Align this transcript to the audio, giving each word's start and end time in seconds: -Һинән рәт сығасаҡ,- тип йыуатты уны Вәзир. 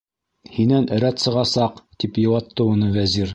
-Һинән 0.55 0.87
рәт 1.03 1.21
сығасаҡ,- 1.25 1.77
тип 2.05 2.19
йыуатты 2.23 2.69
уны 2.73 2.91
Вәзир. 2.97 3.29